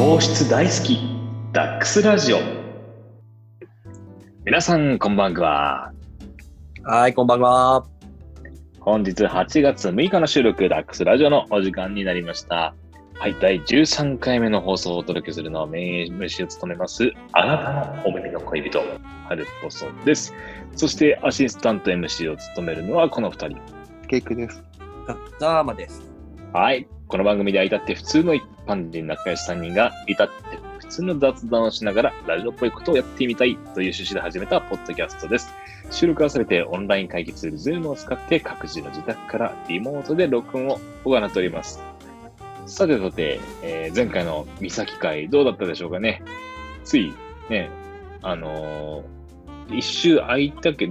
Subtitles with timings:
[0.00, 0.98] 糖質大好き
[1.52, 2.38] ダックスラジオ
[4.46, 5.92] 皆さんこんばんは
[6.84, 7.86] はい、こんばんは。
[8.80, 12.74] 本日8月6日の収録ダックスラジオのお時間になりました
[13.18, 18.80] はい第13回目の放送をお届けするのはメイン MC を務めますあなたのお耳の恋人
[19.28, 20.32] ハルポソです
[20.76, 23.60] そしてアシスタント MC を務めるのはこの2人
[24.08, 24.64] ケイクです。
[25.38, 26.02] ザーマです。
[26.52, 26.88] はい。
[27.10, 30.34] この番組では至って普通の一般人仲良し3人が至って
[30.78, 35.52] 普通の雑談をしながらラジオっぽいことをやってみたいという趣旨で始めたポッドキャストです。
[35.90, 41.82] 収録はされてオンライン会議ツール Zoom を使って各自の自宅からリモートで録音を行っております。
[42.66, 46.22] さてさて、えー前回の三崎会どうだったでしょうかね。
[46.84, 47.12] つい
[47.48, 47.70] ね、
[48.22, 50.88] あのー一周空いたけ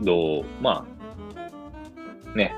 [0.00, 0.86] ど、ま
[2.32, 2.54] あ、ね。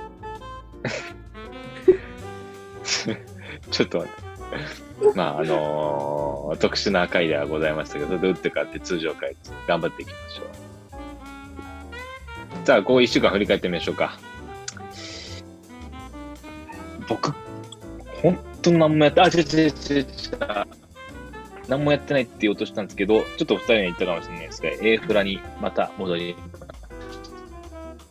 [3.70, 4.28] ちょっと待って。
[5.14, 10.46] まあ、あのー特殊な回ではございましたけど、どう打ってかって通常回、頑張っていきましょう。
[12.64, 14.18] じゃあ、ここ一週間振り返ってみましょうか。
[17.06, 17.34] 僕、
[18.22, 20.06] ほんと何もやって、あ、違う違う違う違う。
[21.68, 26.34] 何もやってないって言おうとしたんですけど、ちょっと二人に言ったかもしれないですが、A フラにまた戻り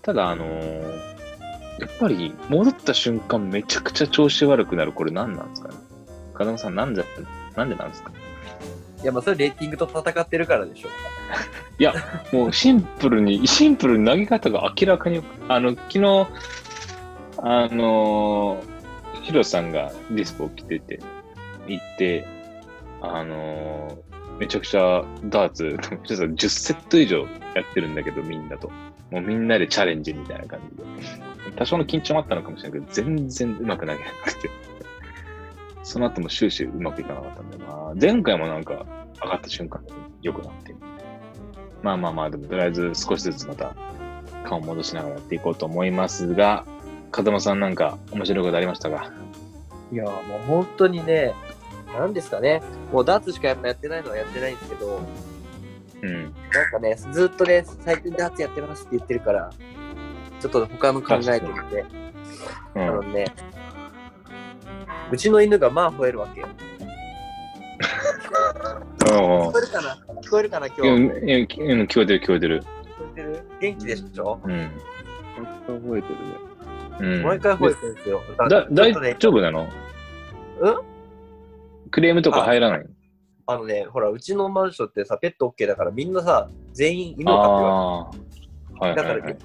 [0.07, 1.16] ただ、あのー
[1.79, 4.91] やっぱり戻った瞬間めちゃくちゃ調子悪くなる。
[4.91, 5.75] これ何なんですかね？
[6.33, 7.03] 風間さん、なんで、
[7.55, 8.11] なんでなんですか？
[9.03, 10.87] いや、まあ、それレーティングと戦ってるからでしょ。
[11.79, 11.93] いや、
[12.31, 16.27] もうシンプルに、シンプルに投げ方が明らかに、あの、昨日、
[17.37, 20.99] あのー、ヒロさんがディスコを着てて、
[21.67, 22.25] 行って、
[23.01, 28.71] あのー、めちゃくちゃダーツ、ちょっと10セット以上やってるんだけど、みんなと。
[29.11, 30.83] もうみんなでチャレンジみたいな感じで。
[31.55, 34.49] 多少の緊張もあったのかもしれないけど、全然うまく投げなくて。
[35.83, 37.93] その後も終始うまくいかなかったんだよな。
[37.99, 38.85] 前回もなんか
[39.23, 40.75] 上がった瞬間に良くなって。
[41.81, 43.73] まあまあまあ、でもとりあえず少しずつまた
[44.43, 46.65] 顔を戻しながらやっていこうと思いますが、
[47.11, 49.11] 風間さんなんか面白いことありましたか？
[49.91, 50.13] いや、もう
[50.45, 51.33] 本当にね、
[51.97, 52.61] なんですかね。
[52.91, 54.99] もうダーツしかやっぱやってないのはやってないんですけど、
[56.01, 56.23] うん。
[56.23, 56.31] なん
[56.71, 59.53] かね、ずっとね、最近ダーツやってますって言ってるから、
[60.39, 61.85] ちょっと他の考えてみて、
[62.75, 63.13] うあのん。
[63.13, 63.25] ね、
[65.11, 66.47] うちの犬がまあ吠えるわけよ。
[68.99, 69.97] 聞こえるかな？
[70.21, 71.61] 聞こえるかな今うん、日。
[71.61, 72.61] うん、聞こえてる聞こえてる。
[72.61, 72.69] 聞こ
[73.13, 73.41] えてる？
[73.59, 74.39] 元気でしょ？
[74.43, 74.51] うん。
[74.51, 76.35] 毎回覚えてるね。
[76.99, 77.23] うん。
[77.23, 78.21] 毎回吠えてるんですよ。
[78.37, 78.49] 大
[79.15, 79.67] 丈夫なの？
[80.59, 80.75] うん？
[81.89, 82.85] クレームとか入らない
[83.49, 88.87] あのね、ほら、うちのマンションってさ、ペット OK だからみんなさ、全員犬を飼ってるわけああー。
[88.87, 89.35] はいだから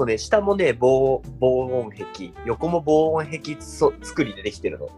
[0.00, 4.88] そうね、下もね、防防音壁、横も防音壁そ作りでできてるの。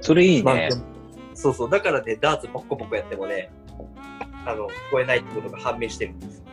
[0.00, 0.68] それいいまあね。
[1.34, 3.50] そうそう、だからね、ダーツポッコポコやってもね、
[4.46, 6.44] あの、聞こえないってことが判明してるんです。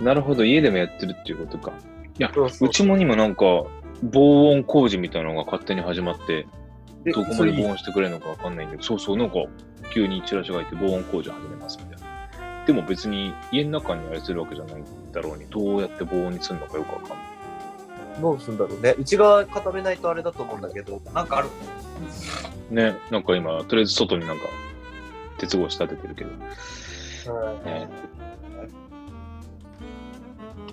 [0.00, 0.42] あ、なるほど。
[0.42, 1.72] 家でもやってるっていうことか。
[2.18, 3.44] いや、そうちもにもなんか、
[4.02, 6.46] 防音工事みたいなのが勝手に始まって、
[7.04, 9.34] でどこまで防音してくれるのかわかんないんだけど、そうそう、なんか、
[9.92, 11.99] 急にチラシが入って防音工事始めますみたいな。
[12.66, 17.18] でも別に家の中にあれするわけじゃないんだろうに、どうやって防音にするのかよくわかんない。
[18.20, 18.94] どうすんだろうね。
[18.98, 21.48] 内側固めないとあれだと思うんだけど、なんかある
[22.70, 24.44] ね、なんか今、とりあえず外になんか、
[25.38, 26.30] 鉄格子立ててるけど。
[26.30, 27.64] うん。
[27.64, 27.88] ね、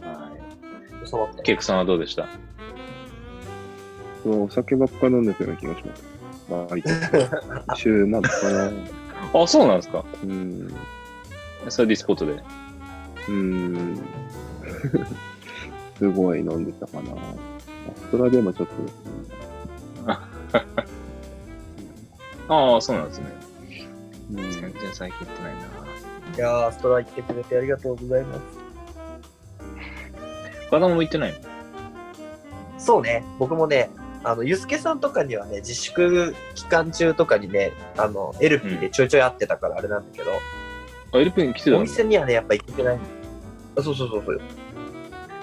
[0.02, 0.30] は
[1.40, 1.44] い。
[1.44, 2.28] ケイクさんはどうでした？
[4.24, 6.04] そうお酒ばっか飲んでたような気がします。
[6.70, 6.90] 割と。
[7.76, 8.72] 週なのかな。
[9.42, 10.04] あ、そうなんですか？
[10.24, 10.76] うーん。
[11.70, 12.34] それディスポットで。
[12.34, 13.98] うーん。
[15.98, 17.14] すごい飲んでたかな。
[18.12, 18.74] それでもちょっと。
[22.50, 23.26] ああ、そうなんですね。
[24.32, 25.62] うん全然最近行ってないな。
[26.36, 28.40] いやー、ストライクてくれてありがとうございます。
[30.70, 31.38] 子供も行ってないの？
[32.78, 33.90] そうね、僕もね、
[34.24, 40.32] あの、ゆすけさんとかにはね、自粛期間中とかにね、あの、エルピーでちょいちょい会ってたからあれなんだけど、
[41.18, 43.00] あ、エルペン来てたおの店にはね、やっぱ行けてない。
[43.78, 44.42] あそうそうそうそう。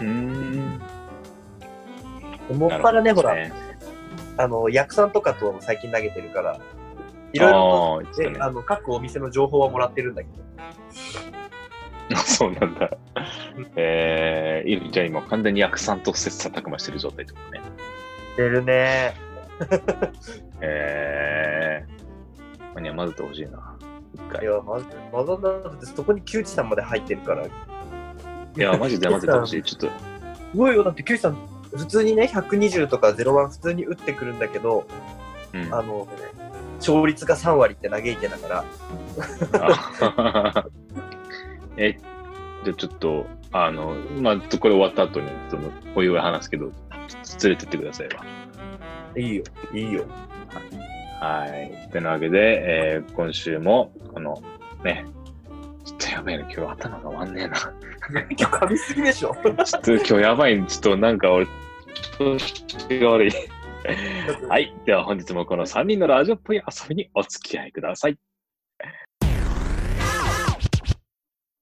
[0.00, 0.80] うーん。
[2.52, 3.52] もっぱらね、ほら、ね、
[4.36, 6.60] あの、役さんとかと最近投げてるから、
[7.32, 8.02] いろいろ
[8.36, 8.44] と。
[8.44, 10.44] あの、各お店の情報はもらってるんだけど、
[12.12, 12.90] あ そうなんだ。
[13.76, 17.62] えー、じゃあ今完全に役さんと切磋琢磨してる状態ってことね。
[18.36, 19.14] 出るね。
[20.60, 23.76] えー、には混ぜてほしいな。
[24.40, 27.50] いや、まず、まだだってそこに木内さんまで入ってるから、い
[28.56, 29.62] や、マジで混ぜてほしい。
[29.62, 30.84] ちょっと、すごいよ。
[30.84, 31.36] だって、キュウイさん、
[31.76, 34.86] 普通にね、120とか01普通に打ってくるんだけど、
[35.52, 35.74] うん。
[35.74, 36.06] あの、
[36.78, 38.64] 勝率が3割って嘆いてたから、
[39.52, 40.66] あ
[41.76, 41.98] え、
[42.64, 46.66] じゃあちょっと、あの、まあ、これ終わった後に、その、おいおい話すけど、
[47.42, 48.24] 連れてってくださいわ。
[49.16, 50.04] いいよ、いいよ。
[51.24, 51.90] はい。
[51.90, 54.42] てなわけで、えー今週も、この、
[54.84, 55.06] ね、
[55.82, 57.56] ちょっとやばいな、今日頭が終わんねえな。
[58.36, 59.34] 今日噛みすぎでしょ
[59.64, 61.46] ちょっと今日やばい、ちょっとなんか俺、
[62.18, 63.30] 調子が悪い。
[64.50, 64.74] はい。
[64.84, 68.18] では本日もこの3人のラジオっぽい遊びにお付き合いください。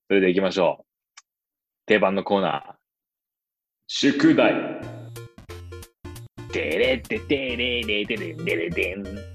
[0.09, 0.85] それでは行きましょう。
[1.87, 2.75] 定番のコーナー。
[3.87, 4.55] 宿題。
[6.51, 9.05] てれっててれれてれれれでん。
[9.05, 9.32] てれて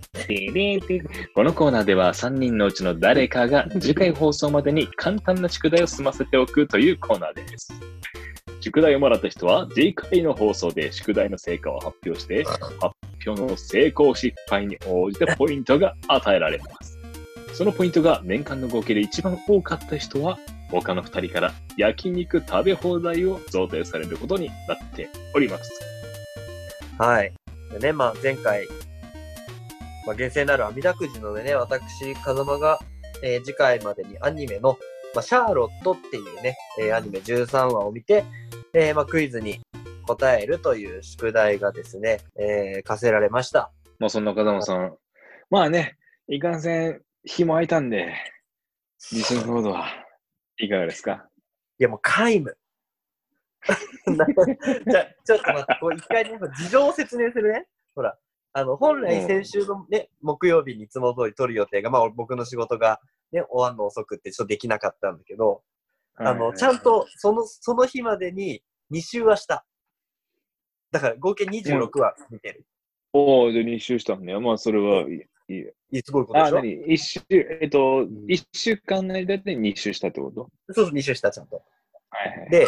[1.33, 7.69] このコーナーでは3人のうちの誰かが次回放送までに簡単な宿題を済ませておくというコーナーです。
[8.59, 12.65] 宿題をもらった人は次回の放送で宿題の成果を発表して、発
[13.25, 16.97] 表の成功失敗に応じてポイントが与えられます。
[17.53, 20.37] そのポイントが年間の合計で一番多かった人は、
[20.69, 25.71] 他の2人から焼肉食べ放題を贈呈されることになっております。
[26.97, 27.31] はい。
[27.71, 28.67] でね、まあ前回、
[30.07, 32.79] まあ厳正なる阿弥陀くじのでね、私、風間が、
[33.21, 34.77] えー次回までにアニメの、
[35.13, 38.23] まあ、シャーロットっていうね、えーアニメ13話を見て、
[38.73, 39.59] えーまあクイズに
[40.07, 43.71] 答えるという宿題がですね、えー課せられました。
[43.99, 44.95] もうそんな風間さん。
[45.49, 45.97] まあね、
[46.29, 48.13] いかんせん、日も空いたんで、
[49.11, 49.87] 自信ほどは
[50.59, 51.27] いかがですか？
[51.79, 52.57] いやもう皆無。
[54.15, 54.25] な
[54.89, 57.67] じゃあ、ちょっと待って、こう一回ね、事情を説明するね。
[57.95, 58.17] ほら、
[58.57, 62.99] あの、本来先週のね、木曜日にいつも通り撮る予定が、まあ僕の仕事が
[63.31, 65.61] ね、終わんの遅くってちょっとできなかったんだけど、
[66.15, 69.63] あの、ちゃんとその、その日までに2週はした。
[70.89, 72.65] だから合計26話見てる。
[73.13, 74.41] おお、で2週したんだよ。
[74.41, 75.13] まあ、それはい
[75.49, 75.61] い。
[75.91, 76.55] いいすごいことであ、しょ？
[76.55, 76.71] 何？
[76.91, 80.49] 一週、えっと、一週間の間で2週したってこと？
[80.73, 81.61] そうそう、2週した、ちゃんと。
[82.09, 82.49] はいはい。
[82.49, 82.67] で、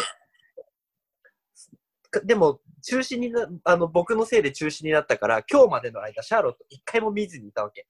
[2.12, 7.86] かでも、中止にな、あの、僕のせいで中止になったから、今日までの間、シャーロット一回も見ずにいたわけ。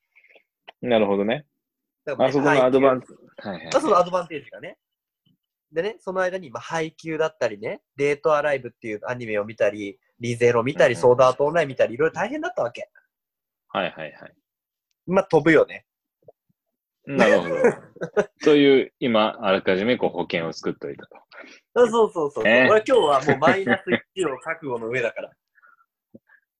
[0.82, 1.46] なるほどね。
[2.04, 3.46] だからねあそこのアドバン配ス。
[3.46, 4.76] はいはいそのアドバンテージがね。
[5.72, 12.90] でね、その間に、まあ、配給だったりね、デートアライブっていうアニメを見たり、リゼロ見たり、うんソードアートオンライン見たり、いろいろ大変だったわけ。
[13.68, 14.34] はいはいはい。
[15.06, 15.86] まあ、飛ぶよね。
[17.06, 17.54] なるほど。
[18.44, 21.16] という、今、あらかじめこう保険を作っておいたと。
[21.74, 22.44] あそうそうそう。
[22.44, 23.84] ね俺今日はもうマイナス
[24.16, 25.30] 1を覚悟の上だから。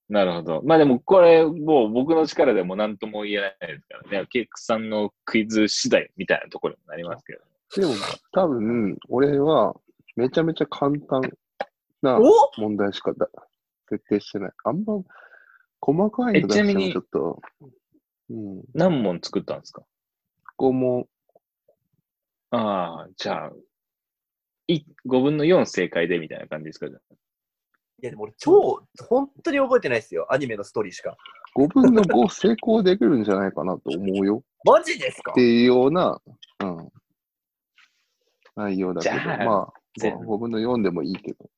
[0.09, 0.63] なるほど。
[0.65, 4.27] まあでも、これ、もう僕の力でも何とも言えないですからね。
[4.29, 7.41] ケイクさんのクイズ次第みたいなところにもなりますけど。
[7.77, 7.95] でも、
[8.33, 9.75] 多分、俺は、
[10.17, 11.21] めちゃめちゃ簡単
[12.03, 12.25] なお？
[12.59, 13.29] 問題しかだ
[13.89, 14.51] 設定してない。
[14.65, 15.01] あんま、
[15.81, 17.41] 細かいの出してもえちなみにちょっと、
[18.31, 19.83] うん、何問作ったんですか？
[20.61, 21.09] ここも、
[22.51, 23.51] ああ、じゃあ、
[24.69, 26.87] い5分の4正解でみたいな感じですか？
[26.91, 27.17] じゃあい
[28.03, 30.27] やでも俺超、本当に覚えてないですよ。
[30.31, 31.17] アニメのストーリーしか。
[31.57, 34.43] 5分の5成功できるんじゃないかなと思うよ。
[34.67, 35.33] マジですか？
[35.33, 36.21] っていうような、
[36.63, 36.89] うん、
[38.57, 41.49] 内容だけど、じゃあまあ、全5分の4でもいいけど。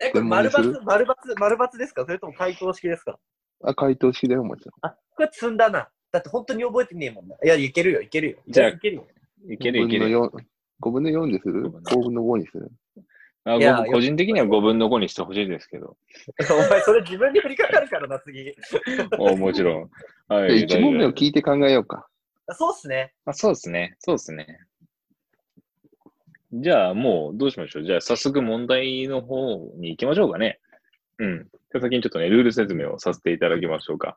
[0.00, 2.04] え、これ丸抜、丸抜、丸抜ですか？
[2.04, 3.20] それとも回答式ですか？
[3.62, 4.72] あ、回答式だよ、もちろん。
[4.80, 5.88] あ、これ積んだな。
[6.12, 7.36] だって本当に覚えてねえもんな。
[7.42, 8.38] いや、いけるよ、いけるよ。
[8.46, 9.06] じゃあいけるよ。
[9.48, 10.10] いけるい5分ける。
[10.10, 10.44] の4、
[10.82, 12.70] 5分の4にする？5分の ?5 分の5にする？
[13.44, 15.96] あいや僕個人的には5分の5にしてほしいですけど。
[16.52, 18.54] お前、それ自分に降りかかるからな、次。
[19.18, 19.90] おもちろん。
[20.28, 20.64] はい。
[20.64, 22.06] 1問目を聞いて考えようか。
[22.46, 23.14] あそうっすね。
[23.24, 23.96] あそうですね。
[23.98, 24.60] そうですね。
[26.52, 27.84] じゃあ、もうどうしましょう？
[27.84, 30.60] じゃあ、早速問題の方に行きましょうかね。
[31.18, 31.48] うん。
[31.72, 34.16] で先にちょっとね、ルール説明をさせていただきましょうか。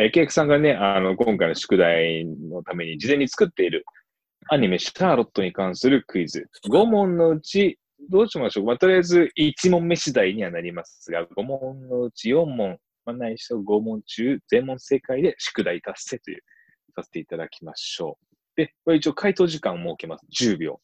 [0.00, 3.84] えーケイクさんがね、あの、今回の宿題のために事前に作っている
[4.48, 6.48] アニメ、シャーロットに関するクイズ。
[6.70, 8.64] 5問のうち、どうしましょう？
[8.64, 16.42] まあ、とりあえず1問目次第にはなりますが、5問のうち4問、まあ、ないしは5問中、全問正解で宿題達成という、
[16.94, 18.36] させていただきましょう。
[18.54, 20.26] で、これ一応回答時間を設けます。
[20.32, 20.80] 10秒。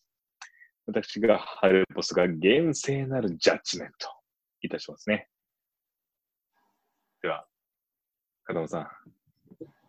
[0.86, 4.08] 私がハルボスが厳正なるジャッジメント
[4.60, 5.28] いたしますね。
[7.22, 7.46] では、
[8.44, 8.88] 片野さん、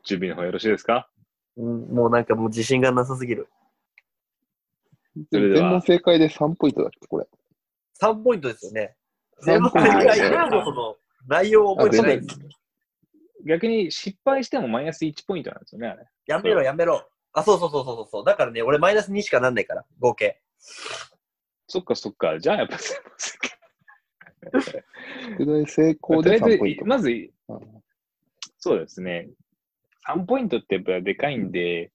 [0.04, 1.10] 準備の方よろしいですか？
[1.58, 3.48] うん、もうなんかもう自信がなさすぎる。
[5.32, 7.28] それでは全問正解で3ポイントだっけ、これ。
[8.02, 8.96] 3ポイントですよね。
[9.42, 10.28] 3全部ポイント正解。
[10.28, 10.96] 今のその
[11.28, 12.40] 内容を覚えてないです。
[13.48, 16.06] 逆に失敗してもマイナス1ポイントなんですよね、あれ。
[16.26, 17.08] やめろ、やめろ。
[17.32, 18.26] あ、そうそうそうそうそう。
[18.26, 20.42] だからね、俺マイナス2しかなんないから、合計。
[21.68, 22.40] そっかそっか。
[22.40, 22.98] じゃあやっぱすい
[24.52, 24.84] ません。
[25.38, 26.86] 宿題成功で3とりあえずポイント。
[26.86, 27.85] まず、うん
[28.65, 29.29] そうですね。
[30.10, 31.91] 3ポイントってやっぱでかいんで、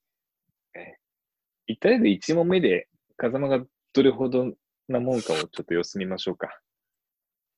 [0.77, 0.95] え
[1.67, 2.87] 一体で1問目で
[3.17, 4.53] 風間がどれほど
[4.87, 6.61] なもんかをちょっと様子見ましょうか。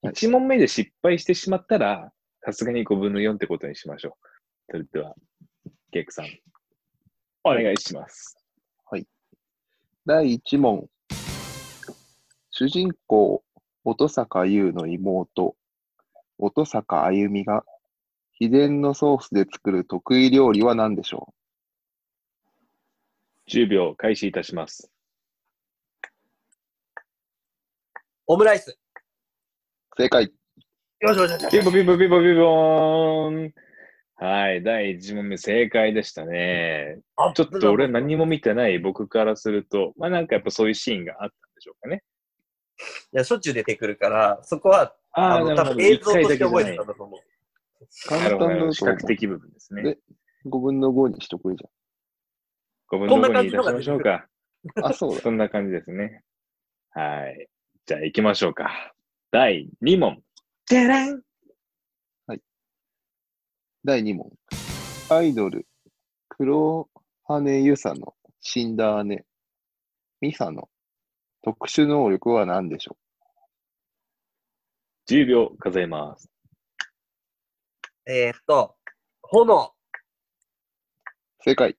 [0.07, 4.71] 1問目で失敗してしまったら、さすがに5分の4ってことにしましょう。
[4.71, 5.15] それでは、
[5.91, 6.27] ケイクさん、
[7.45, 8.39] お願いします。
[10.07, 10.89] 第1問。
[12.51, 13.45] 主人公、
[13.85, 15.55] 音坂優の妹、
[16.39, 17.63] 音坂あゆみが
[18.33, 21.33] 秘伝のソースで作る得意料理は何でしょ
[23.49, 24.91] 10秒開始いたします。
[28.27, 28.71] オムライス。
[28.71, 28.77] う
[29.97, 30.33] 正解。
[31.01, 31.49] よしよしよし。
[31.51, 33.55] ピンポンピンポンピンポンピンポーン。
[34.17, 37.01] はい、第1問目正解でしたね。
[37.17, 42.05] あちょっと俺何も見てない僕からすると、まあなんかやっぱそういうシーンがあったんでしょうかね。
[43.13, 47.21] いや、しょっちゅう出てくるから、そこは、あの、多分映像として覚えてたんだと思う。
[48.07, 49.99] 簡単なるほど、視だと思う覚的部分ですねで。
[50.47, 51.65] 5分の5にしとくじ
[52.91, 54.27] 5分こんなの5にいたしましょうか。
[54.83, 55.21] あ、そうだ。
[55.21, 56.23] そんな感じですね。
[56.91, 57.49] はい。
[57.87, 58.95] じゃあ行きましょうか。
[59.31, 60.23] 第2問。
[60.67, 61.23] てれん
[63.85, 64.31] 第2問。
[65.11, 65.67] アイドル、
[66.29, 66.89] 黒
[67.25, 69.25] 羽ゆさの死んだ姉、
[70.21, 70.69] ミサの
[71.43, 72.97] 特殊能力は何でしょ
[75.09, 76.32] ?10 秒数えます。
[78.05, 78.75] えーっと、
[79.23, 79.63] 炎。
[79.63, 79.69] う
[81.45, 81.77] 正解。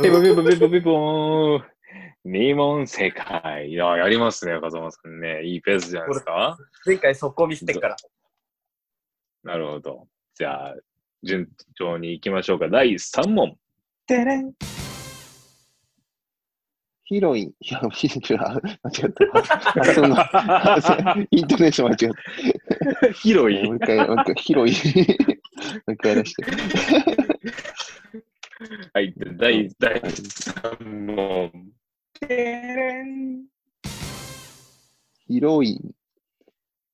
[0.00, 1.64] ピンポンピンポンピンポンピンポーン。
[2.24, 3.68] 2問正解。
[3.68, 5.42] いや、やりますね、風間さんね。
[5.44, 6.56] いいペースじゃないですか。
[6.86, 7.96] 前回速攻見せてっから。
[9.42, 10.06] なるほど。
[10.36, 10.76] じゃあ、
[11.24, 12.68] 順調に行きましょうか。
[12.68, 13.56] 第3問。
[14.06, 14.52] てれん
[17.04, 19.80] ヒロイン、いや、ヒロイン、あ間違った。
[19.80, 22.14] あそのあ イントネーション間違っ
[23.00, 23.12] た。
[23.12, 24.74] 広いもう一回、もう一回、ヒロイン。
[25.86, 26.44] もう一回出して。
[28.94, 31.72] はい、第第3問。
[35.26, 35.90] ヒロイン、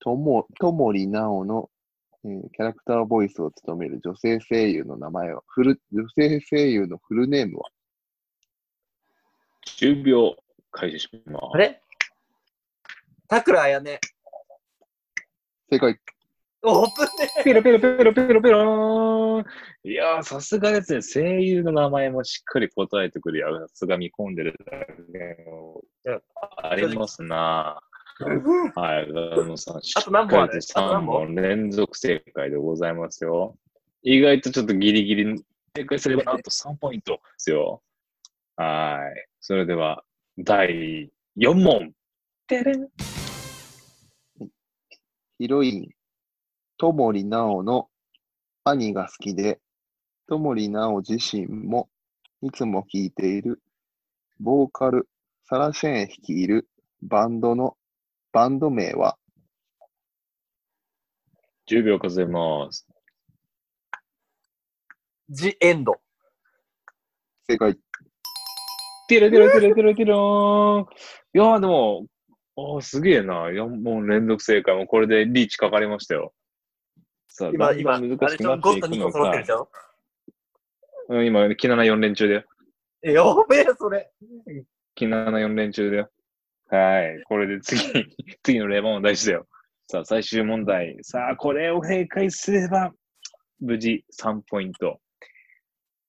[0.00, 1.70] とも、ともりなおの、
[2.24, 7.68] えーキャラクターボイスを務める女性声優の名前は、フル、女性声優のフルネームは？
[9.76, 10.36] ?10 秒
[10.70, 11.42] 開始します。
[11.52, 11.82] あれ？
[13.30, 14.00] 桜あやね。
[15.70, 15.98] 正解。
[16.62, 17.10] オープンね。
[17.44, 19.44] ペロペロペロペロペローン。
[19.84, 21.02] いやー、さすがですね。
[21.02, 23.46] 声優の名前もしっかり答えてくるや。
[23.68, 25.80] さすが見込んでるだけの
[26.62, 27.80] ありますな。
[28.74, 30.48] はい、ガムさん、しっあと何本ある？
[30.48, 33.56] かりと3問連続正解でございますよ。
[34.02, 35.44] 意外とちょっとギリギリ
[35.76, 37.80] 正解すればなんと3ポイントですよ。
[38.56, 39.27] はい。
[39.40, 40.04] それでは、
[40.36, 41.92] 第4問。
[42.46, 42.88] てれん
[45.38, 45.88] ヒロイン、
[46.76, 47.88] ともりなおの
[48.64, 49.60] 兄が好きで、
[50.26, 51.88] ともりなお自身も
[52.42, 53.62] いつも聴いている、
[54.40, 55.08] ボーカル、
[55.44, 56.68] サラシェーン率いる
[57.02, 57.76] バンドの、
[58.32, 59.16] バンド名は
[61.68, 62.86] ?10 秒数えます。
[65.30, 66.00] ジエンド。
[67.46, 67.78] 正解。
[69.08, 71.40] ティロティロティロティロティローン。
[71.40, 72.06] いやーでも、
[72.56, 73.48] おーすげえな。
[73.48, 76.32] 4問連続正解もこれでリーチかかりましたよ。
[77.26, 79.52] さあ、今、今、難しくなっていゴッド2くのか個揃ってるでし。
[79.52, 79.68] ょ？
[81.08, 82.44] うん今、キナナ4連中だよ。
[83.02, 84.10] え、やべえ、それ。
[84.94, 86.10] キナナ4連中だよ。
[86.68, 87.22] はい。
[87.24, 87.80] これで次、
[88.42, 89.46] 次の例問大事だよ。
[89.86, 90.98] さあ、最終問題。
[91.00, 92.92] さあ、これを正解すれば、
[93.60, 95.00] 無事3ポイント。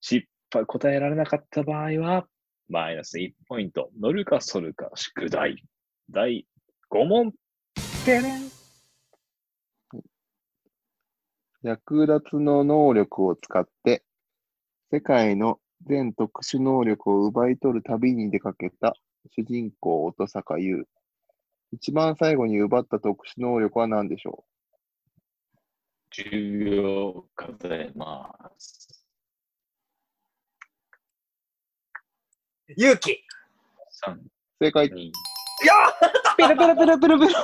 [0.01, 2.27] 失敗、答えられなかった場合は、
[2.69, 3.89] マイナス1ポイント。
[3.99, 5.63] 乗るか反るか、宿題。
[6.11, 6.45] 第
[6.91, 7.31] 5問。
[8.05, 8.49] てれん
[11.63, 14.03] 略奪の能力を使って、
[14.91, 18.93] 世界の全特殊能力を奪い取る旅に出かけた
[19.35, 20.85] 主人公、音坂優。
[21.71, 24.45] 一番最後に奪った特殊能力は何でしょ
[26.13, 28.88] ?10 秒数えます。
[32.77, 33.23] 勇気。
[34.05, 34.21] 3、う
[34.61, 34.87] 正解。
[34.89, 35.11] 2、い
[35.65, 35.73] や
[36.37, 37.39] ペロペロペロペロペロ。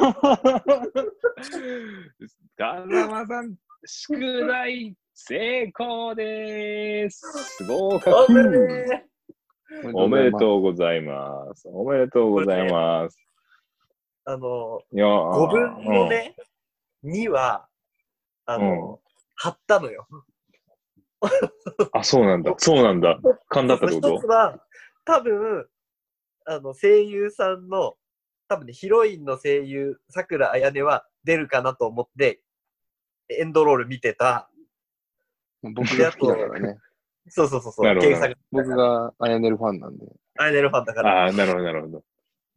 [2.55, 3.55] ガザマさん、
[3.86, 7.24] 宿題成功です。
[7.67, 8.15] 合格。
[8.15, 9.05] おめで
[9.94, 11.67] おめでとうございます。
[11.70, 13.17] おめでとうございます。
[14.25, 16.36] あの、いや5分のね、
[17.03, 17.67] 2は、
[18.46, 19.00] あの、
[19.34, 20.05] 貼ったのよ。
[20.12, 20.24] うん
[21.94, 22.53] あ、そうなんだ。
[22.58, 23.17] そうなんだ。
[23.50, 24.15] 勘だったってこと？
[24.17, 24.60] 一つは、
[25.06, 25.68] 多分、
[26.46, 27.96] あの、声優さんの、
[28.48, 32.42] 多分ね、ヒロインの声優、桜あやねは出るかなと思って、
[33.30, 34.50] エンドロール見てた。
[35.64, 36.78] 僕が好きだからね。
[37.28, 37.86] そうそうそうそう。
[37.86, 38.40] なるほど検索。
[38.52, 40.06] 僕がアヤネルファンなんで。
[40.38, 41.24] アイネルファンだから。
[41.24, 42.04] ああ、なるほど、なるほど。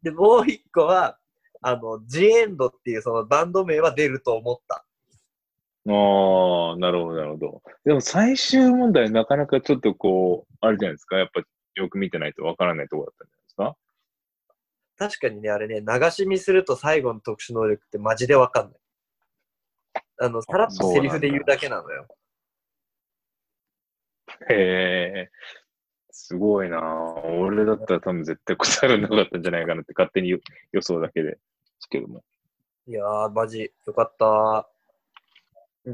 [0.03, 1.17] で、もう一個は、
[1.61, 4.85] あの、ジエンドっていうそのバンド名は出ると思った。
[5.87, 5.91] あ
[6.73, 7.63] あ、なるほど、なるほど。
[7.83, 11.17] でも最終問題なかなかちょっとこう、あれじゃないですか？
[11.17, 11.41] やっぱ
[11.79, 13.75] よく見てないとわからないところだったんじゃないですか？
[14.97, 18.79] 確かにね、あれね、流し見すると最後の特殊能力ってマジでわかんない。
[20.21, 22.05] あの、さらっとセリフで言うだけなのよ。
[24.49, 25.31] へえ、
[26.11, 26.81] すごいな
[27.23, 30.39] 俺だったら多分絶対答えられなかったんじゃないかなって勝手に予
[30.73, 31.31] 予想だけで。
[31.31, 31.37] で
[31.79, 32.23] すけども。
[32.87, 34.69] いやー、マジ、よかった。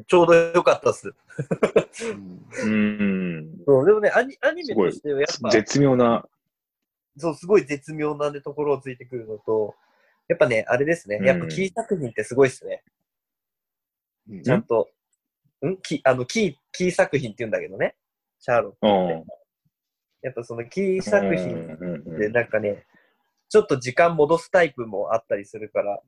[0.04, 1.14] ちょうどよかったっす。
[2.64, 2.76] うんう
[3.42, 3.64] ん。
[3.66, 6.26] そうでもね、アニアニメとしてはやっぱ、絶妙な。
[7.18, 9.76] そう、すごい絶妙な、ね、ところをついてくるのと、
[10.28, 12.84] やっぱね、あれですね、うんやっぱキー作品ってすごいっすね。
[14.30, 14.90] うんちゃんと、
[15.66, 15.78] ん？
[15.84, 17.96] キあのキー、キー作品って言うんだけどね、
[18.40, 19.32] シャーロックうんって。
[20.24, 22.86] やっぱそのキー作品うんうんで、なんかね、
[23.48, 26.02] ちょっと時間戻すタイプもあったりするから、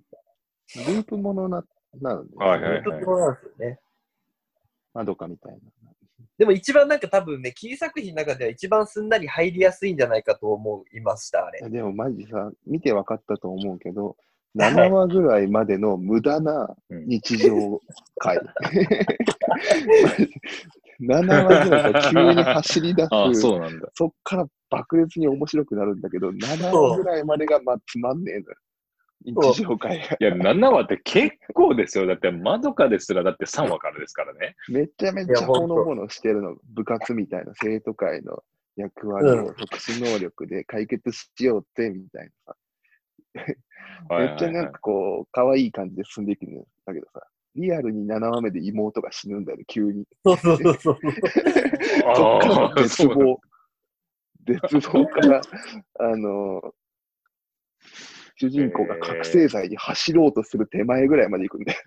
[0.76, 1.64] ループものな、
[2.00, 3.80] なんで、はいはいちょっとそうなんですよね。
[4.94, 5.60] まどかみたいな。
[6.38, 11.68] でも一番なんか多分ね、キー作品の中では一番すんなり入りやすいんじゃないかと思いました、あれ。
[11.68, 14.16] でもマジさ、見て分かったと思うけど、
[14.56, 17.82] 7話ぐらいまでの無駄なうん日常
[18.18, 18.40] 回。
[21.00, 23.10] 7話ぐらい急に走り出す。
[23.12, 23.90] ああ、そうなんだ。
[23.94, 28.56] そっから爆裂に面白くなるんだけど、7話ぐらいまでがまあつまんねえのよ。
[29.26, 30.06] そう日常会が。
[30.06, 32.06] いや、7話って結構ですよ。
[32.06, 34.56] だって、まどかですら、だって3話からですからね。
[34.70, 36.56] めちゃめちゃほのぼのしてるの。
[36.74, 38.44] 部活みたいな生徒会の
[38.76, 42.58] 役割を特殊能力で解決しようってみたいなさ。
[44.18, 47.22] めっちゃなんかこう、可愛い感じで進んでいくんだけどさ、
[47.56, 50.06] リアルに7話目で妹が死ぬんだよね、急に。
[50.24, 50.98] そうそうそうそう。
[52.16, 53.40] そっからああ、絶望。
[54.46, 55.42] 絶望から、
[56.00, 56.62] あの、
[58.40, 61.80] 主人公が覚醒剤に走ろうとする手前ぐらいまで行くんだよ。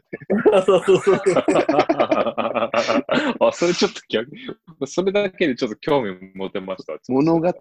[0.66, 1.22] そうそうそう。
[3.40, 4.28] あ、それちょっと逆、
[4.86, 6.94] それだけでちょっと興味持てました。
[7.08, 7.54] 物語が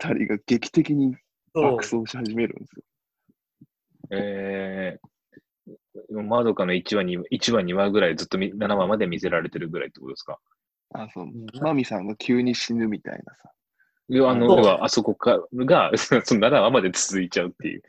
[0.47, 1.15] 劇的に
[1.53, 2.83] 爆走し始めるんですよ。
[4.11, 10.39] えー、まどかの1話に、1話、2話ぐらいずっとみ7話まで見せられてるぐらいってことですか？
[10.95, 11.27] あ、そう、
[11.61, 13.51] マミさんが急に死ぬみたいなさ。
[14.31, 17.83] あの、そうだからあそこかが、 その7話まで続いちゃうっていう。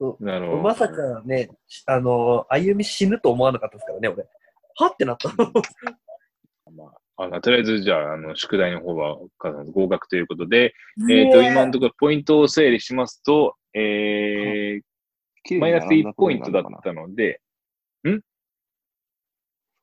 [0.00, 0.62] そうなるほど。
[0.62, 1.50] まさかね、
[1.86, 4.26] あの、歩み死ぬと思わなかったですからね、俺。
[4.76, 5.30] はってなった。
[7.16, 10.74] あのとりあえず、じゃあ、あの、宿題の方はか合格ということで、
[11.08, 14.80] えっ、と、今のところポイントを整理しますと、え
[15.46, 15.58] そう。
[15.58, 17.40] ー、マイナス1ポイントだっなたので、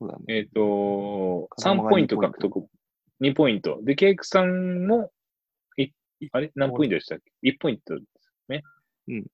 [0.02, 0.24] そうだね。
[0.30, 2.68] えっ、と、風間が3ポイント2ポイント獲得。
[3.22, 3.80] 2ポイント。
[3.84, 5.12] で、ケイクさんも、
[5.78, 5.92] い
[6.32, 6.52] あれ？
[6.56, 8.64] 何ポイントでしたっけ ?1 ポイントですね。
[9.08, 9.26] うん。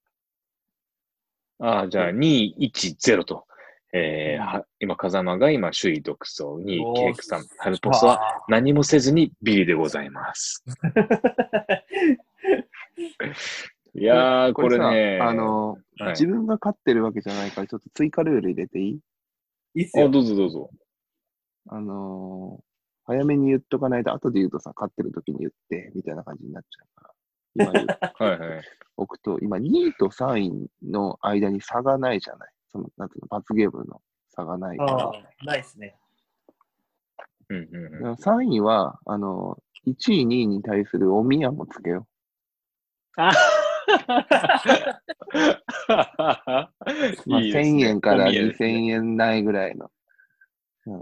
[1.60, 3.46] ああ、じゃあ、2、1、0と。
[3.94, 6.44] えーは今、風間が今、首位独走。
[6.44, 6.58] 2
[6.92, 7.46] 位、ケイクさん。
[7.58, 10.64] ハルポスは何もせずにビリでございます。
[13.96, 15.20] いやー、これさね。
[15.22, 19.00] あの、はい自分が勝ってるわけじゃないから、ちょっと追加ルール入れていい？
[19.00, 20.10] あ、いいっすよ。
[20.10, 20.70] どうぞどうぞ。
[21.70, 22.64] あのー
[23.10, 27.14] 早めに言っとかないと、後で言うとさ、勝ってる時に言って、みたいな感じになっちゃうから。
[27.58, 27.86] 今言っ
[28.20, 28.62] はいはい。
[28.98, 32.52] おくと、今2位と3位の間に差がないじゃない。
[32.72, 34.92] その、なんていうの、罰ゲームの差がないから。
[34.94, 35.96] ああ、ないっすね。
[37.50, 38.14] うんうんうん。
[38.14, 39.94] 3位は、あの、1
[40.24, 42.08] 位、2位に対するおみやもつけよ
[43.16, 43.34] あう。
[47.30, 49.92] まあ、1000いいですね円からお宮です2000ね円ないぐらいの。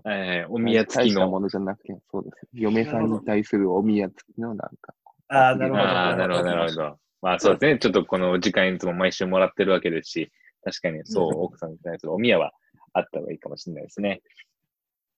[0.06, 1.30] えーお宮付きの。
[1.30, 2.48] ものじゃなくて、そうです。
[2.54, 4.94] 嫁さんに対するおみや付きのなんか。
[5.28, 5.84] ああ、なるほど。
[5.84, 7.00] ああ、なるほど、なるほど。
[7.22, 7.80] まあそうですね。
[7.80, 10.32] ちょっとこの時間いつも毎週もらってるわけですし、
[10.64, 12.54] 確かにそう、奥さんに対するお宮は
[12.94, 14.22] あった方がいいかもしれないですね。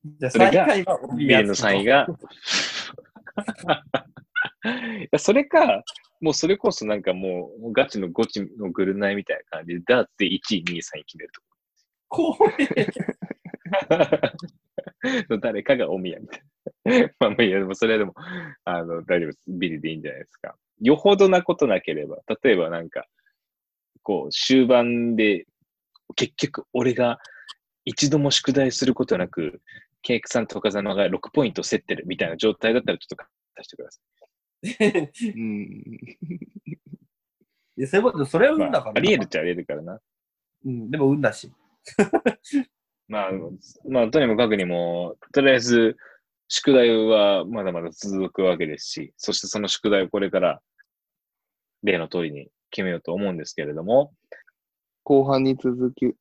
[0.05, 0.65] じゃあ、それが
[1.01, 2.07] おビールの3位が。
[5.03, 5.83] いやそれか、
[6.19, 11.31] もうそれこそなんかもうガチのゴチのグルナイみたいな感じで、ダーツで1位、2位、3位決める
[12.07, 12.53] 怖い。
[15.27, 15.37] と。
[15.39, 16.41] 誰かがお宮みたい
[16.85, 17.13] な。
[17.19, 18.13] まあまあいや、でもそれはでも、
[18.65, 19.43] あの、大丈夫です。
[19.47, 20.55] ビリでいいんじゃないですか。
[20.81, 23.05] よほどなことなければ、例えばなんか、
[24.03, 25.45] こう、終盤で、
[26.15, 27.19] 結局俺が
[27.85, 29.61] 一度も宿題することなく、
[30.01, 34.01] ケイクさんと風間が6ポイント競ってるみたいな状態だったらちょっと出してくださ
[35.35, 35.63] うん。
[37.77, 38.57] いやそういうこと、それはい。
[38.57, 39.99] まあ、運だからありえるっちゃありえるからな。
[40.65, 41.51] うん、でも運だし。
[43.07, 43.31] まあ、
[43.87, 45.95] まあ、とにもかくにも、とりあえず、
[46.49, 50.61] 宿題はまだまだ続くわけですし、そしてその宿題をこれから
[51.83, 54.13] 例の通りに決めようと思うんですけれども、
[55.03, 56.13] 後半に続き、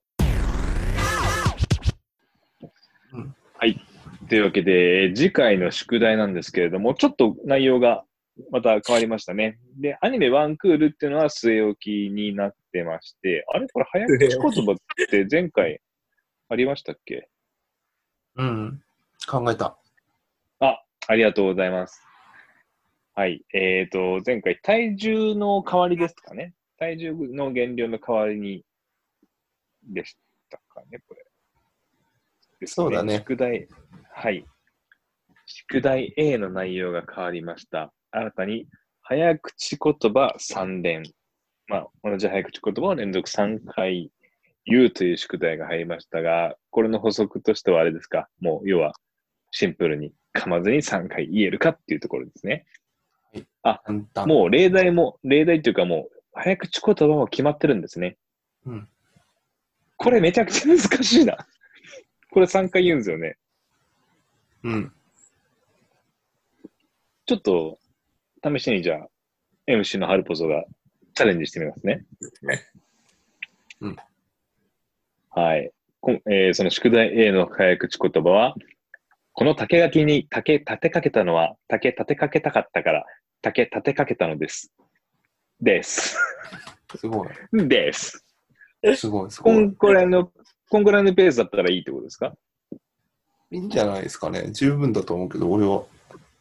[3.58, 3.80] はい。
[4.28, 8.04] というわけで、次回の宿題なんですけれども、ちょっと内容が
[8.50, 9.58] また変わりましたね。
[9.80, 13.66] で、アニメワンクールっていうのは据え置きになってまして、あれ？
[13.68, 14.76] これ早口言葉っ
[15.08, 15.80] て前回
[16.48, 17.28] ありましたっけ？
[18.36, 18.82] うん。
[19.28, 19.76] 考えた。
[20.60, 22.00] あ、ありがとうございます。
[23.14, 23.44] はい。
[23.54, 26.54] えっ、と、前回、体重の代わりですかね？
[26.78, 28.64] 体重の減量の代わりに、
[29.82, 30.16] でし
[30.50, 31.24] たかね、これ。
[32.60, 33.68] ですそうだね宿題、
[34.12, 34.44] はい。
[35.46, 37.92] 宿題 A の内容が変わりました。
[38.10, 38.66] 新たに、
[39.02, 41.02] 早口言葉3連。
[41.68, 44.10] まあ、同じ早口言葉を連続3回
[44.66, 48.28] 言うという宿題が入りましたが、これの補足としてはあれですか？
[48.40, 48.94] もう、要は、
[49.52, 52.66] シンプルに噛まずに3回言えるかっていうところですね。
[53.62, 54.26] 簡単。
[54.28, 58.16] もう例題も、例題っていうかもう、早口言葉も決まってるんですね。
[58.66, 58.88] うん。
[59.96, 61.38] これめちゃくちゃ難しいな。
[62.30, 63.36] これ3回言うんですよね。
[64.64, 64.92] うん。
[67.24, 67.78] ちょっと、
[68.44, 69.08] 試しにじゃあ、
[69.66, 70.64] MC のハルポソが
[71.14, 72.04] チャレンジしてみますね。
[73.80, 73.96] うん。
[75.36, 75.70] はい。
[76.30, 78.54] えーその宿題 A の早口言葉は、
[79.34, 83.04] この竹垣に竹立てかけたのは、竹立てかけたかったから、
[83.42, 84.72] 竹立てかけたのです。
[85.60, 86.16] です。
[86.98, 87.28] すごい。
[87.68, 88.24] です。
[88.94, 89.54] すごい、すごい。
[89.54, 90.32] こんくらいの、
[90.70, 92.34] こんくらいのペースだったらいいってことですか？
[93.50, 94.50] いいんじゃないですかね。
[94.52, 95.84] 十分だと思うけど、俺は。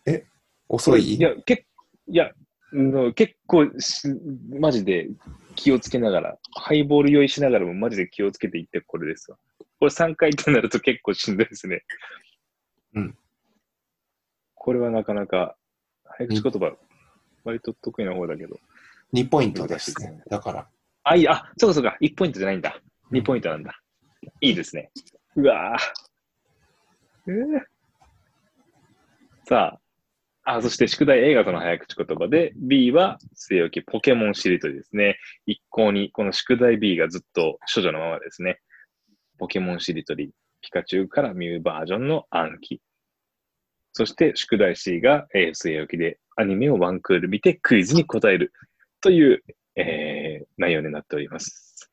[0.06, 0.24] え？
[0.70, 1.16] 遅い？
[1.16, 1.66] いや、け
[2.08, 2.32] いや、
[2.72, 4.08] うん結構し、
[4.58, 5.10] マジで
[5.56, 9.38] 気をつけながら、ハイボール酔いしながらもマジで気をつけていってこれですわ。
[9.80, 11.84] これ3回ってなると結構しんどいですね。
[12.94, 13.18] うん。
[14.54, 15.56] これはなかなか、
[16.06, 16.76] 早口言葉、
[17.44, 18.60] 割と得意な方だけど。
[19.14, 20.12] 2ポイントですね。
[20.12, 20.68] ねだから。
[21.04, 22.80] あ、いい、あ、そうかそうか、1ポイントじゃないんだ。
[23.12, 23.80] 2ポイントなんだ。
[24.42, 24.92] いいですね。
[25.36, 27.32] うわぁ。
[27.32, 27.76] えー
[29.48, 29.80] さあ、
[30.46, 35.18] あ、そして宿題 A がその早口言葉で、B は据え置きポケモンしりとりですね。
[35.46, 38.60] 一向にこの宿題 B がずっと処女のままですね。
[39.40, 40.32] ポケモンしりとり、
[40.62, 42.80] ピカチュウからミュウバージョンの暗記。
[43.92, 48.54] そして宿題 C が、え据え置きでアニメをワンクール見てクイズに答える
[49.02, 49.44] という、
[49.76, 51.92] えー内容になっております。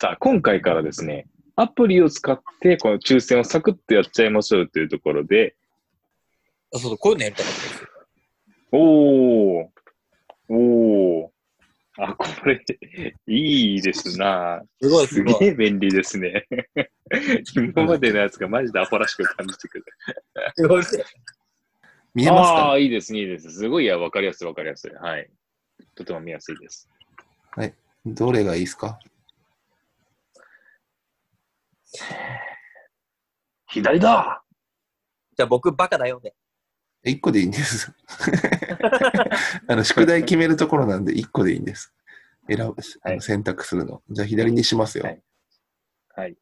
[0.00, 5.56] さあ、今回からですね、アプリを使ってこの抽選をサクッとやっちゃいましょうというところで、
[6.74, 7.88] あ、そうそう、こういうのやりたかったですよ。
[8.72, 9.68] おー、
[10.48, 11.30] おー、
[11.98, 12.64] あ、これ、
[13.26, 15.38] いいですなすごいすすごい。
[15.40, 16.46] げえ便利ですね。
[17.54, 19.84] 今までのやつがマジでアホらしく感じてくる。
[20.56, 20.82] すごい
[22.14, 23.50] 見えますか、ああー、いいですね、いいです。
[23.52, 24.90] すごいや、わかりやすい、わかりやすい。
[24.92, 25.30] はい。
[25.94, 26.88] とても見やすいです。
[28.04, 29.00] どれがいいですか？
[33.68, 34.44] 左だ
[35.36, 36.34] じゃあ僕バカだよね。
[37.06, 37.92] ?1 個でいいんです。
[39.68, 41.94] あの宿題決めるところなんで1個でいいんです。
[42.48, 44.02] 選ぶ、あはいの選択するの。
[44.10, 45.04] じゃあ左にしますよ。
[45.04, 45.22] はい
[46.16, 46.36] はい。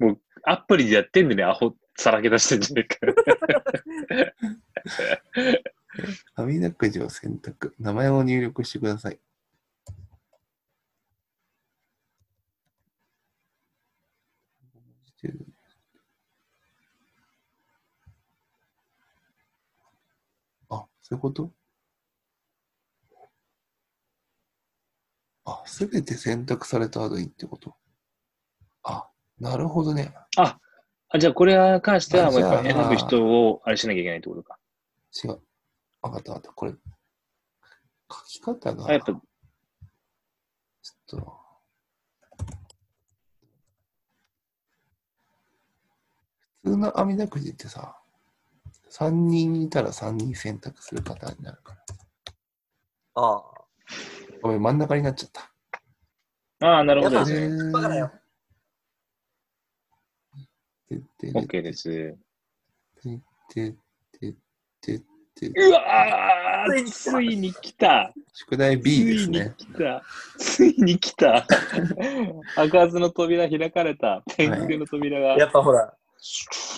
[0.00, 4.32] もう、アプリでやってんでね、アホさらけ出してんじゃねえか。
[6.34, 7.74] 網だくじを選択。
[7.78, 9.20] 名前を入力してください。
[20.70, 21.52] あ、そういうこと？
[25.44, 27.74] あ、すべて選択された後にってこと？
[28.82, 30.14] あ、なるほどね。
[30.38, 30.58] あ、
[31.18, 34.58] じゃあこれに関しては、あもう選ぶ人をあれしなきゃいけないってことか。
[35.22, 35.38] 違う。
[36.00, 36.52] わかったわかった。
[36.52, 36.78] これ、書
[38.24, 39.20] き方が、あ、やっぱ、ちょっ
[41.08, 41.38] と、
[46.64, 48.01] 普通の網だくじってさ、
[48.92, 51.80] 3人いたら3人選択するパターンになるから。
[53.14, 53.42] ああ。
[54.42, 55.52] ごめん、真ん中になっちゃった。
[56.66, 57.72] ああ、なるほどね。
[57.72, 58.12] バカだよ。
[60.88, 61.88] てって、OK です。
[63.02, 63.74] てって、
[64.20, 64.34] てっ
[64.80, 65.02] て、
[65.34, 69.54] てうわーついに来た宿題つ B でいにすね。
[69.56, 70.02] 来た
[70.36, 71.46] ついに来た
[72.54, 75.94] 開かずの扉開かれた天空の扉が、やっぱほら、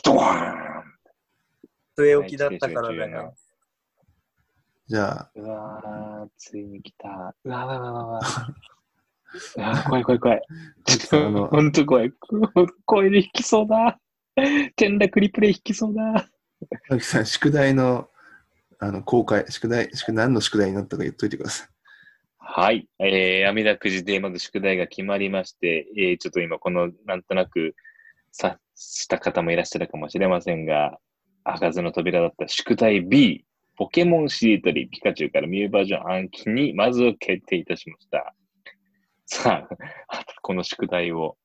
[0.04, 0.73] ドワーン
[1.96, 3.34] 据え置きだったからだよ。
[4.86, 7.34] じゃあ、うわー、ついに来た。
[7.44, 8.20] うわうわうわうわうわ。
[9.56, 10.42] うわー 怖い怖い怖い。
[10.84, 12.10] ちょっと、あのほんと怖い。
[12.10, 13.98] こ声で引きそうだ。
[14.36, 16.28] 転落リプレイ引きそうだ。
[16.90, 18.08] 青木さん、宿題の、
[18.78, 21.68] あの、公開、宿題、宿何の宿題になったか言っといてください。
[22.38, 22.88] はい。
[22.98, 27.74] えー、網田くじでまず宿題が決まりまして、えー、ちょっと今この、なんとなく、
[28.32, 30.98] さ、した方もいらっしゃるかもしれませんが、
[31.44, 33.44] 開かずの扉だった宿題 B、
[33.76, 38.34] ポケモンしりとり、ピカチュウからミュウバージョン暗記に、まずを決定いたしました。
[39.26, 39.68] さ
[40.08, 41.36] あ、 この宿題を、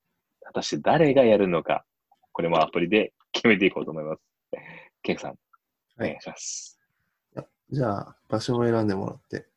[0.41, 1.85] 果たして誰がやるのか、
[2.31, 4.21] これもアプリで決めていこうと思います。
[5.01, 5.35] ケンさん、お
[5.99, 6.79] 願いします。
[7.71, 9.47] じゃあ、場所を選んでもらって。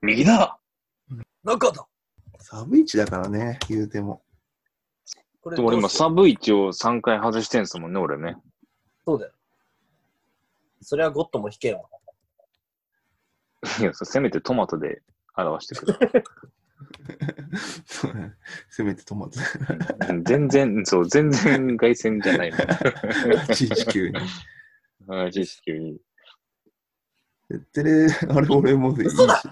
[0.00, 0.58] 右だ
[1.42, 1.86] 中だ
[2.38, 4.22] サブイチだからね、言うても。
[5.44, 8.38] これでも俺今サブイチを3回外してんすもんね、俺ね。
[9.04, 9.32] そうだよ。
[10.80, 11.86] それはゴッドも弾けよ。
[13.78, 15.02] いや、そうせめてトマトで
[15.36, 16.24] 表してくれ。
[17.84, 18.32] そうね
[18.70, 19.38] せめてトマト。
[20.22, 22.56] 全然、そう、全然外線じゃないの。
[22.56, 24.18] 119に。
[25.08, 26.00] あ知識に。
[27.74, 29.12] てれ、あれ俺もでいいし。
[29.12, 29.42] 嘘だ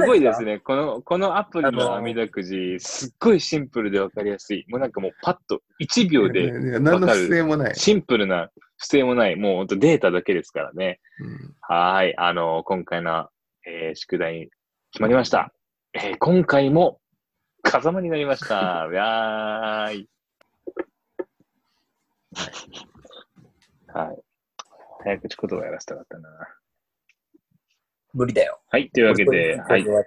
[0.00, 0.58] すごいですね。
[0.58, 4.64] この、このアプリの網だくじ、すっごいシンプルでわかりやすい。
[4.68, 7.74] もうなんかもうパッと1秒で何の不正もない。
[7.74, 11.00] シンプルな不正もない、もうほんとデータだけですからね。
[11.20, 12.16] うんはーい。
[12.16, 13.28] あの、今回の、
[13.66, 14.50] えー宿題
[14.92, 15.52] 決まりました。
[15.92, 17.00] えー今回も
[17.62, 18.88] 風間になりました。
[18.92, 20.08] やーい。
[23.92, 24.22] はい。
[25.02, 26.28] 早口言葉やらせたかったな。
[28.14, 28.60] 無理だよ。
[28.68, 28.90] はい。
[28.90, 29.86] というわけで、はい。
[29.86, 30.04] は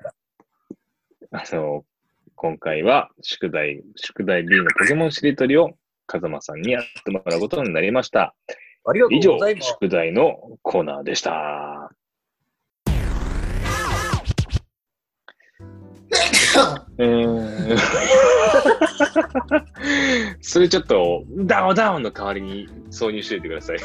[1.32, 1.84] あの、
[2.36, 5.72] 今回は宿題、宿題 B のポケモンしりとりを
[6.08, 8.36] 風間さんにやってもらうことになりました。
[8.86, 9.68] ありがと以上うござい、ます。
[9.70, 11.92] 宿題のコーナーでした。
[17.00, 17.78] えー、
[20.42, 23.78] それちょっと、ダウンダウンの代わりに挿入しておいてください。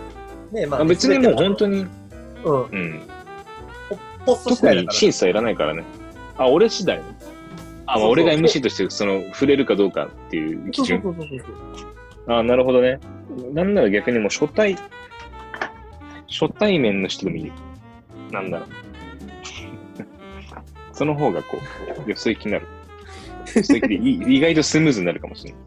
[0.52, 1.86] ねえ、まあ別にもう本当に、
[2.44, 2.64] うん。
[2.64, 3.02] うん。
[4.26, 4.76] 特。
[4.76, 5.84] に審査いらないからね。
[6.38, 7.04] あ、俺次第ね。
[7.86, 11.02] あ、まあ俺が MC として、その、触れるかどうかっていう基準。
[11.02, 11.46] そうそうそうそ
[12.34, 12.34] う。
[12.34, 13.00] あ、なるほどね。
[13.54, 14.76] なんなら逆にもう初対、
[16.28, 17.52] 初対面の人でもいい。
[18.32, 18.70] なんだろう。
[20.94, 21.58] その方がこ
[22.06, 22.66] う、よそ行きになる。
[23.56, 25.60] よそ行きでい 意外とスムーズになるかもしれない。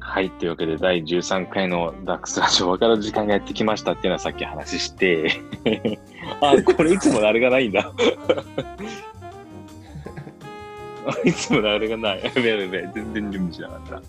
[0.00, 0.30] はい。
[0.30, 5.30] というわけで、第13回のダックスラジオ分かる時間がやってきましたっていうのはさっき話して、
[6.42, 7.92] あ、これいつものあれがないんだ。
[11.06, 12.22] あ いつものあれがない。
[12.24, 14.02] やべやべやべ、全然準備しなかっ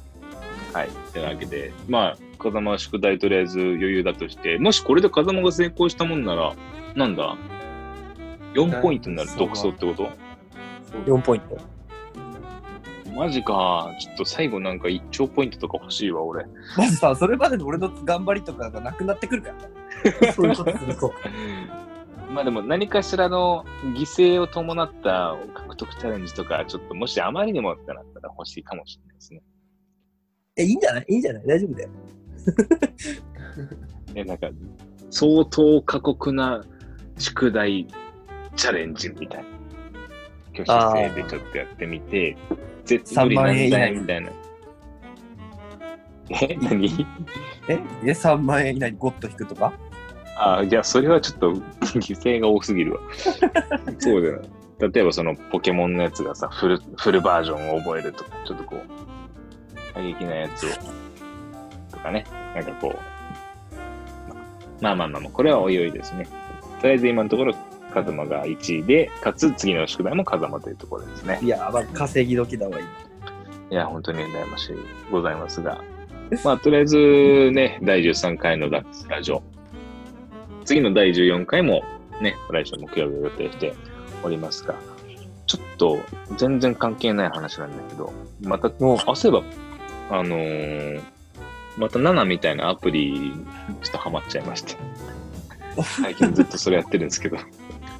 [0.73, 0.79] た。
[0.79, 0.89] はい。
[1.13, 6.53] というわけで、まあ、風間は宿題とりあえず余裕だとして、もしこれで風間が成功したもんなら、
[6.95, 7.35] なんだ
[8.53, 10.09] ?4 ポイントになる独走ってこと
[11.05, 11.57] ？4ポイント。
[13.15, 13.93] マジか。
[13.99, 16.45] ちょっと最後なんか1兆ポイントとか欲しいわ、俺。
[16.77, 19.55] まずさ、それまでの俺の頑張りとかがなくなってくるから。
[20.33, 21.13] そういうことすると。
[22.33, 23.65] まあでも何かしらの
[23.95, 29.41] 犠牲を伴った獲得チャレンジとか、ちょっともしあまりにもってなったら欲しいかもしれないですね。
[30.55, 31.05] え、いいんじゃない？
[31.09, 31.89] いいんじゃない大丈夫だよ。
[34.15, 34.47] え、 なんか、
[35.09, 36.63] 相当過酷な
[37.17, 37.87] 宿題
[38.55, 39.49] チャレンジみたいな。
[40.63, 42.37] 挙手制でちょっとやってみて、
[42.85, 44.31] 絶無理なんだよみたいな。
[46.41, 46.85] え、何？
[47.67, 49.73] ええ、3万円以内にゴッと引くとか？
[50.35, 51.51] あいや、それはちょっと
[51.99, 52.99] 犠牲が多すぎるわ。
[53.99, 54.41] そうだよ。
[54.79, 60.69] 例えばそのポケモンのやつがさ、フル、フルバージョンを覚えるとか、ちょっとこう、過激なやつを、
[61.91, 66.27] とかね、なんかこう、まあまあまあまあ、これはおいおいですね。
[66.79, 67.53] とりあえず今のところ、
[67.93, 71.39] 風間が1位で、かつ次の宿題も風間というところですね。
[71.43, 72.87] いや、まあ、稼ぎ時だわ、今。
[73.69, 74.75] いや、本当に羨ましい
[75.11, 75.83] ございますが。
[76.43, 78.83] まあ、とりあえずね、第13回のラ
[79.21, 79.43] ジオ。
[80.65, 81.83] 次の第14回も
[82.21, 83.73] ね、来週木曜日を予定して
[84.23, 84.75] おりますが、
[85.47, 85.99] ちょっと
[86.37, 89.41] 全然関係ない話なんだけど、また、あ、そういえ
[90.09, 91.01] ば、あのー
[91.77, 93.33] また7みたいなアプリ、
[93.81, 94.75] ちょっとハマっちゃいまして。
[95.83, 97.37] 最近ずっとそれやってるんですけど。
[97.37, 97.39] い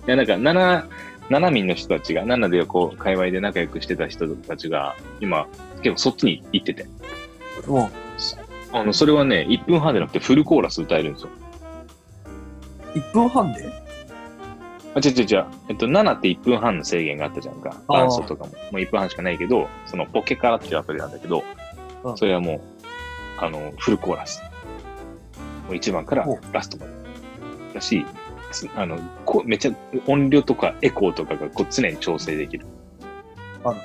[0.07, 0.85] や、なんか7、
[1.29, 5.47] 7民の人たちが、7でこう、界隈で仲良くしてた人たちが、今、
[5.81, 6.85] 結構そっちに行ってて。
[7.67, 7.89] も
[8.73, 11.29] あの、それはね、1分半じゃなくてフルコーラス歌えるんですよ。
[12.95, 13.65] う、1分半で？
[14.93, 15.45] あ、違う違う違う。
[15.69, 17.81] えっと、7って1分半の制限があったじゃんか。
[17.87, 18.51] あーダンスとかも。
[18.51, 21.43] もう1分半しかないけど、そのポケカラっていうアプリなんだけど、
[22.03, 22.61] うんそれはもう、
[23.37, 24.41] あの、フルコーラス。
[25.67, 26.91] もう1番からほラストまで。
[27.75, 28.05] だし、
[28.51, 29.71] すあの、こめっちゃ
[30.07, 32.65] 音量とかエコーとかがこう常に調整できる。
[33.63, 33.75] あ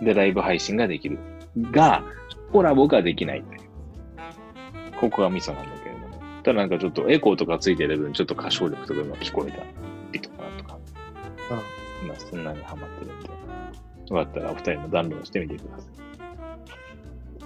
[0.00, 1.18] で、ライブ配信ができる。
[1.70, 2.02] が、
[2.50, 3.44] コラボができない。
[4.98, 5.81] ここがミソなんだけれども。
[6.42, 9.58] ただなんかちょっとエコーとかついてる分、ちょっと歌唱力とかが聞こえた
[10.12, 10.78] りとかとか。
[12.02, 13.28] 今そんなにハマってるんで。
[14.10, 15.84] よかったらお二人もダウンロードしてみてくださ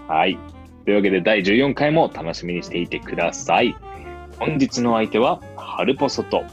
[0.07, 0.09] い。
[0.09, 0.39] はい。
[0.85, 3.77] というわけで第14回も楽しみにしていてください。
[4.39, 6.45] 本日の相手は、ハルポソと、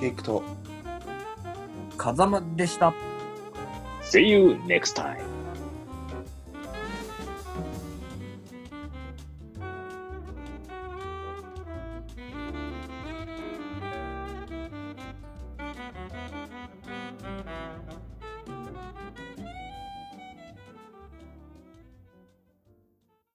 [0.00, 0.42] ケイクと、
[1.96, 2.94] 風間でした。
[4.02, 5.27] See you next time!